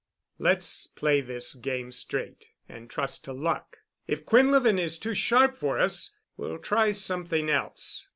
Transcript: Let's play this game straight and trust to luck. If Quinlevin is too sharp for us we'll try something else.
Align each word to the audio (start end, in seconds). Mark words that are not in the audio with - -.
Let's 0.39 0.87
play 0.87 1.21
this 1.21 1.53
game 1.53 1.91
straight 1.91 2.49
and 2.67 2.89
trust 2.89 3.23
to 3.25 3.33
luck. 3.33 3.77
If 4.07 4.25
Quinlevin 4.25 4.79
is 4.79 4.97
too 4.97 5.13
sharp 5.13 5.55
for 5.55 5.77
us 5.77 6.15
we'll 6.37 6.57
try 6.57 6.89
something 6.89 7.51
else. 7.51 8.09